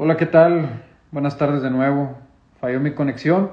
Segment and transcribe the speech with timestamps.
[0.00, 0.84] Hola, ¿qué tal?
[1.10, 2.16] Buenas tardes de nuevo.
[2.60, 3.50] Falló mi conexión.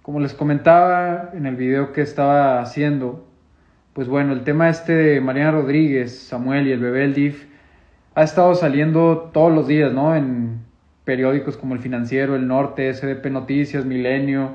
[0.00, 3.26] Como les comentaba en el video que estaba haciendo,
[3.92, 7.46] pues bueno, el tema este de Mariana Rodríguez, Samuel y el bebé El DIF
[8.14, 10.14] ha estado saliendo todos los días, ¿no?
[10.14, 10.60] En
[11.02, 14.52] periódicos como El Financiero, El Norte, SDP Noticias, Milenio.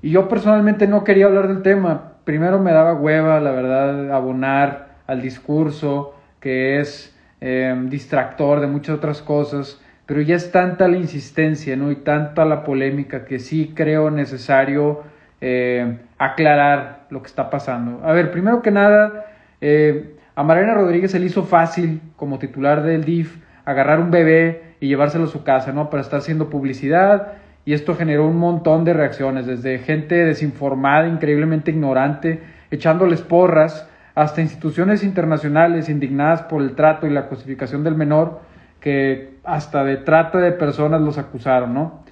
[0.00, 2.14] Y yo personalmente no quería hablar del tema.
[2.24, 8.96] Primero me daba hueva, la verdad, abonar al discurso que es eh, distractor de muchas
[8.96, 11.90] otras cosas pero ya es tanta la insistencia ¿no?
[11.90, 15.02] y tanta la polémica que sí creo necesario
[15.40, 18.00] eh, aclarar lo que está pasando.
[18.04, 19.26] A ver, primero que nada,
[19.60, 24.74] eh, a Mariana Rodríguez se le hizo fácil, como titular del DIF, agarrar un bebé
[24.80, 25.90] y llevárselo a su casa, ¿no?
[25.90, 27.34] Para estar haciendo publicidad.
[27.64, 34.42] Y esto generó un montón de reacciones, desde gente desinformada, increíblemente ignorante, echándoles porras, hasta
[34.42, 38.40] instituciones internacionales indignadas por el trato y la cosificación del menor,
[38.80, 42.04] que hasta de trata de personas los acusaron, ¿no?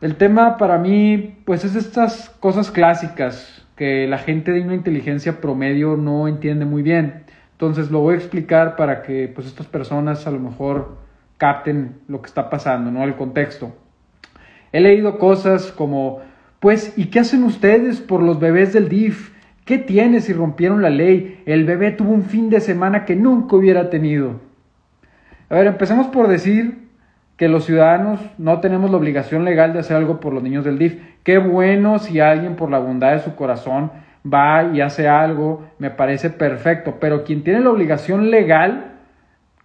[0.00, 5.40] El tema para mí, pues es estas cosas clásicas que la gente de una inteligencia
[5.40, 7.24] promedio no entiende muy bien.
[7.52, 10.98] Entonces lo voy a explicar para que pues estas personas a lo mejor
[11.36, 13.02] capten lo que está pasando, ¿no?
[13.02, 13.72] El contexto.
[14.72, 16.20] He leído cosas como,
[16.60, 19.32] pues, ¿y qué hacen ustedes por los bebés del DIF?
[19.64, 21.42] ¿Qué tiene si rompieron la ley?
[21.46, 24.40] El bebé tuvo un fin de semana que nunca hubiera tenido.
[25.50, 26.88] A ver, empecemos por decir
[27.38, 30.78] que los ciudadanos no tenemos la obligación legal de hacer algo por los niños del
[30.78, 31.00] DIF.
[31.22, 33.90] Qué bueno si alguien por la bondad de su corazón
[34.26, 38.96] va y hace algo, me parece perfecto, pero quien tiene la obligación legal,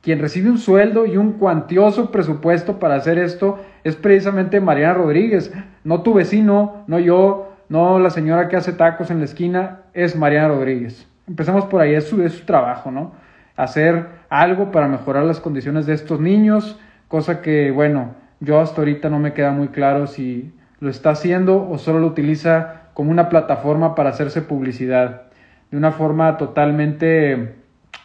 [0.02, 5.52] quien recibe un sueldo y un cuantioso presupuesto para hacer esto, es precisamente Mariana Rodríguez,
[5.84, 10.16] no tu vecino, no yo, no la señora que hace tacos en la esquina, es
[10.16, 11.08] Mariana Rodríguez.
[11.28, 13.12] Empecemos por ahí, es su, es su trabajo, ¿no?
[13.56, 19.10] Hacer algo para mejorar las condiciones de estos niños, cosa que, bueno, yo hasta ahorita
[19.10, 23.30] no me queda muy claro si lo está haciendo o solo lo utiliza como una
[23.30, 25.24] plataforma para hacerse publicidad,
[25.72, 27.56] de una forma totalmente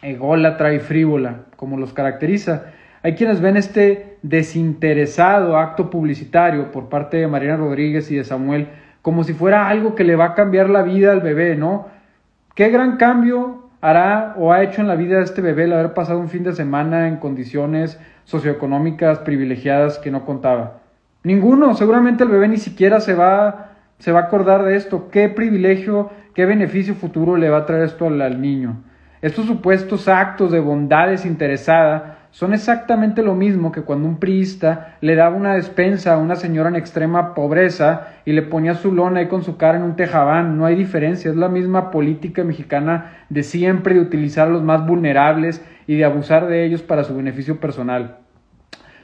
[0.01, 2.65] ególatra y frívola, como los caracteriza.
[3.03, 8.69] Hay quienes ven este desinteresado acto publicitario por parte de Mariana Rodríguez y de Samuel
[9.01, 11.87] como si fuera algo que le va a cambiar la vida al bebé, ¿no?
[12.55, 15.93] Qué gran cambio hará o ha hecho en la vida de este bebé el haber
[15.93, 20.81] pasado un fin de semana en condiciones socioeconómicas privilegiadas que no contaba?
[21.23, 25.09] Ninguno, seguramente el bebé ni siquiera se va, se va a acordar de esto.
[25.09, 28.83] ¿Qué privilegio, qué beneficio futuro le va a traer esto al, al niño?
[29.21, 35.15] Estos supuestos actos de bondad desinteresada son exactamente lo mismo que cuando un priista le
[35.15, 39.27] daba una despensa a una señora en extrema pobreza y le ponía su lona ahí
[39.27, 40.55] con su cara en un tejabán.
[40.55, 44.85] No hay diferencia, es la misma política mexicana de siempre de utilizar a los más
[44.85, 48.17] vulnerables y de abusar de ellos para su beneficio personal.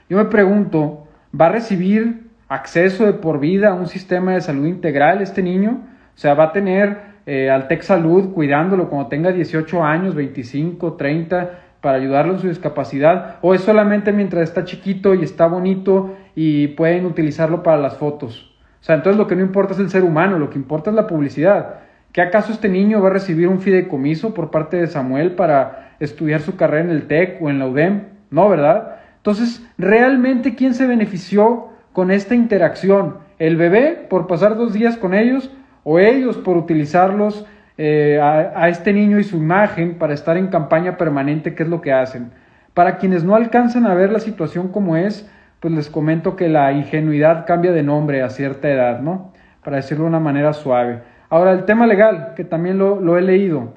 [0.08, 1.08] Yo me pregunto,
[1.40, 5.82] ¿va a recibir acceso de por vida a un sistema de salud integral este niño?
[6.16, 10.94] O sea, ¿va a tener eh, al Tech Salud cuidándolo cuando tenga 18 años, 25,
[10.94, 11.65] 30?
[11.86, 16.70] Para ayudarlo en su discapacidad o es solamente mientras está chiquito y está bonito y
[16.70, 18.56] pueden utilizarlo para las fotos.
[18.82, 20.96] O sea, entonces lo que no importa es el ser humano, lo que importa es
[20.96, 21.82] la publicidad.
[22.12, 26.42] ¿Qué acaso este niño va a recibir un fideicomiso por parte de Samuel para estudiar
[26.42, 28.06] su carrera en el TEC o en la UDEM?
[28.32, 28.96] No, ¿verdad?
[29.18, 33.18] Entonces, ¿realmente quién se benefició con esta interacción?
[33.38, 35.52] ¿El bebé por pasar dos días con ellos
[35.84, 37.46] o ellos por utilizarlos
[37.78, 41.82] eh, a, este niño y su imagen para estar en campaña permanente, ¿qué es lo
[41.82, 42.32] que hacen?
[42.74, 46.72] Para quienes no alcanzan a ver la situación como es, pues les comento que la
[46.72, 49.34] ingenuidad cambia de nombre a cierta edad, ¿no?
[49.64, 51.02] Para decirlo de una manera suave.
[51.30, 53.74] Ahora, el tema legal, que también lo, lo he leído.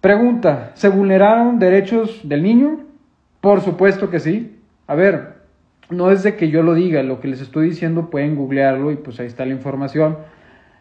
[0.00, 2.80] Pregunta, ¿se vulneraron derechos del niño?
[3.40, 4.58] Por supuesto que sí.
[4.86, 5.38] A ver,
[5.90, 8.96] no es de que yo lo diga, lo que les estoy diciendo pueden googlearlo y
[8.96, 10.18] pues ahí está la información.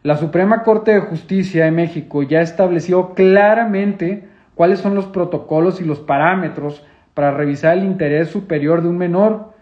[0.04, 5.86] La Suprema Corte de Justicia de México ya estableció claramente cuáles son los protocolos y
[5.86, 9.54] los parámetros para revisar el interés superior de un menor.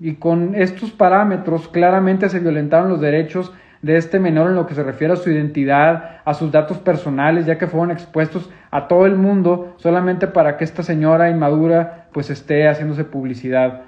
[0.00, 4.74] Y con estos parámetros claramente se violentaron los derechos de este menor en lo que
[4.74, 9.06] se refiere a su identidad, a sus datos personales, ya que fueron expuestos a todo
[9.06, 13.82] el mundo solamente para que esta señora inmadura pues esté haciéndose publicidad.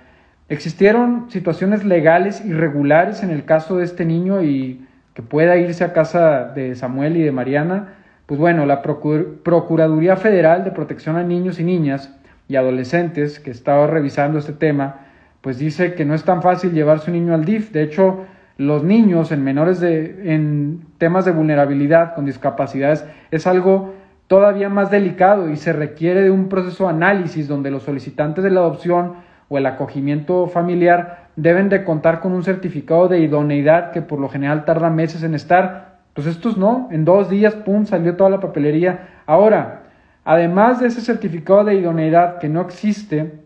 [0.49, 4.87] Existieron situaciones legales irregulares en el caso de este niño y
[5.21, 7.89] que pueda irse a casa de Samuel y de Mariana,
[8.25, 12.17] pues bueno, la Procuraduría Federal de Protección a Niños y Niñas
[12.49, 15.01] y Adolescentes, que estaba revisando este tema,
[15.43, 17.71] pues dice que no es tan fácil llevar su niño al DIF.
[17.71, 18.25] De hecho,
[18.57, 23.93] los niños en menores de, en temas de vulnerabilidad con discapacidades es algo
[24.27, 28.51] todavía más delicado y se requiere de un proceso de análisis donde los solicitantes de
[28.51, 29.17] la adopción
[29.51, 34.29] o el acogimiento familiar deben de contar con un certificado de idoneidad que por lo
[34.29, 36.01] general tarda meses en estar.
[36.13, 39.09] Pues estos no, en dos días, pum, salió toda la papelería.
[39.27, 39.85] Ahora,
[40.25, 43.41] además de ese certificado de idoneidad que no existe,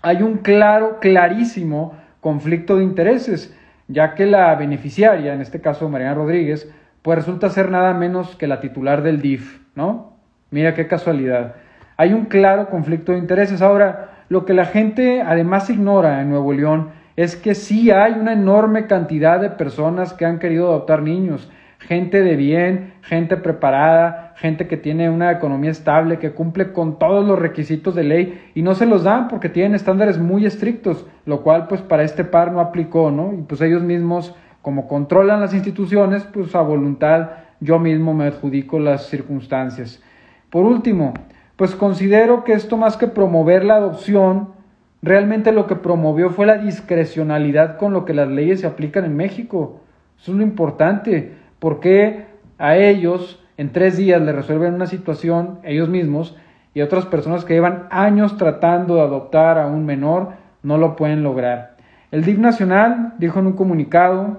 [0.00, 3.56] hay un claro, clarísimo conflicto de intereses,
[3.88, 8.46] ya que la beneficiaria, en este caso Mariana Rodríguez, pues resulta ser nada menos que
[8.46, 10.12] la titular del DIF, ¿no?
[10.50, 11.56] Mira qué casualidad.
[11.96, 13.60] Hay un claro conflicto de intereses.
[13.60, 18.32] Ahora, lo que la gente además ignora en Nuevo León es que sí hay una
[18.32, 24.66] enorme cantidad de personas que han querido adoptar niños, gente de bien, gente preparada, gente
[24.66, 28.74] que tiene una economía estable, que cumple con todos los requisitos de ley y no
[28.74, 32.60] se los dan porque tienen estándares muy estrictos, lo cual pues para este par no
[32.60, 33.34] aplicó, ¿no?
[33.34, 37.30] Y pues ellos mismos como controlan las instituciones, pues a voluntad
[37.60, 40.02] yo mismo me adjudico las circunstancias.
[40.48, 41.12] Por último,
[41.56, 44.59] pues considero que esto más que promover la adopción,
[45.02, 49.16] realmente lo que promovió fue la discrecionalidad con lo que las leyes se aplican en
[49.16, 49.80] México.
[50.18, 51.34] Eso es lo importante.
[51.58, 52.24] porque
[52.58, 56.36] a ellos en tres días le resuelven una situación ellos mismos
[56.72, 60.30] y otras personas que llevan años tratando de adoptar a un menor
[60.62, 61.76] no lo pueden lograr?
[62.10, 64.38] El DIF Nacional dijo en un comunicado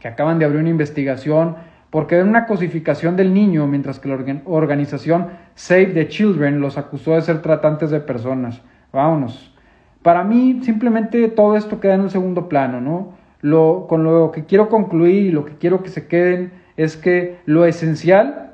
[0.00, 1.56] que acaban de abrir una investigación
[1.90, 7.14] porque ven una cosificación del niño, mientras que la organización Save the Children los acusó
[7.14, 8.62] de ser tratantes de personas.
[8.92, 9.51] Vámonos.
[10.02, 13.12] Para mí, simplemente todo esto queda en un segundo plano, ¿no?
[13.40, 17.38] Lo, con lo que quiero concluir y lo que quiero que se queden es que
[17.44, 18.52] lo esencial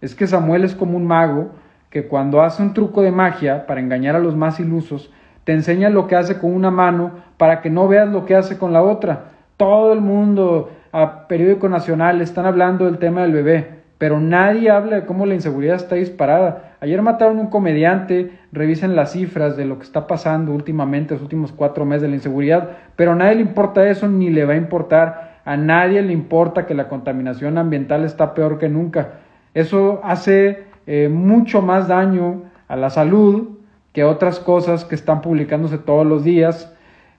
[0.00, 1.50] es que Samuel es como un mago
[1.90, 5.10] que cuando hace un truco de magia para engañar a los más ilusos,
[5.44, 8.58] te enseña lo que hace con una mano para que no veas lo que hace
[8.58, 9.30] con la otra.
[9.56, 14.96] Todo el mundo a periódico nacional están hablando del tema del bebé, pero nadie habla
[14.96, 16.65] de cómo la inseguridad está disparada.
[16.80, 21.52] Ayer mataron un comediante, revisen las cifras de lo que está pasando últimamente, los últimos
[21.52, 24.56] cuatro meses de la inseguridad, pero a nadie le importa eso ni le va a
[24.56, 25.36] importar.
[25.44, 29.20] A nadie le importa que la contaminación ambiental está peor que nunca.
[29.54, 33.50] Eso hace eh, mucho más daño a la salud
[33.92, 36.72] que otras cosas que están publicándose todos los días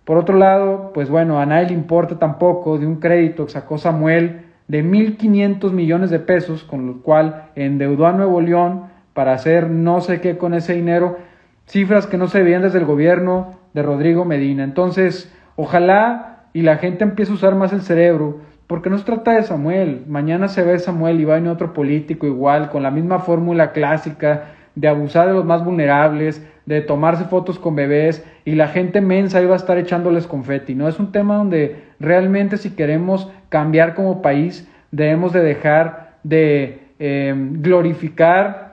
[0.08, 3.78] por otro lado, pues bueno, a nadie le importa tampoco de un crédito que sacó
[3.78, 8.84] Samuel de 1.500 millones de pesos, con lo cual endeudó a Nuevo León
[9.18, 11.18] para hacer no sé qué con ese dinero,
[11.66, 14.64] cifras que no se veían desde el gobierno de Rodrigo Medina.
[14.64, 19.32] Entonces, ojalá y la gente empiece a usar más el cerebro, porque no se trata
[19.32, 20.04] de Samuel.
[20.08, 24.50] Mañana se ve Samuel y va en otro político igual, con la misma fórmula clásica
[24.76, 29.42] de abusar de los más vulnerables, de tomarse fotos con bebés y la gente mensa
[29.42, 30.88] iba a estar echándoles confeti, ¿no?
[30.88, 37.34] Es un tema donde realmente si queremos cambiar como país debemos de dejar de eh,
[37.36, 38.67] glorificar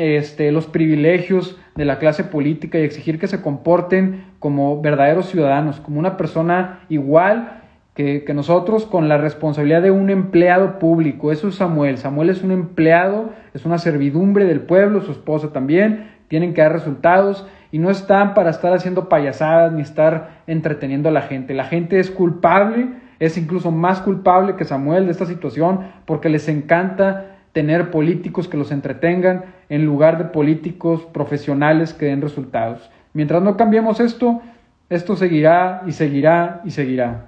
[0.00, 5.78] este, los privilegios de la clase política y exigir que se comporten como verdaderos ciudadanos,
[5.78, 7.60] como una persona igual
[7.94, 11.32] que, nosotros con la responsabilidad de un empleado público.
[11.32, 11.98] Eso es Samuel.
[11.98, 16.72] Samuel es un empleado, es una servidumbre del pueblo, su esposa también, tienen que dar
[16.72, 21.52] resultados y no están para estar haciendo payasadas ni estar entreteniendo a la gente.
[21.52, 22.88] La gente es culpable,
[23.18, 28.56] es incluso más culpable que Samuel de esta situación porque les encanta tener políticos que
[28.56, 32.90] los entretengan en lugar de políticos profesionales que den resultados.
[33.12, 34.40] Mientras no cambiemos esto,
[34.88, 37.26] esto seguirá y seguirá y seguirá.